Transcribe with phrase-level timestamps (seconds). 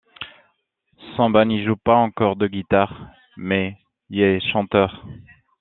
[1.15, 3.77] Samba n'y joue pas encore de guitare mais
[4.09, 5.05] y est chanteur.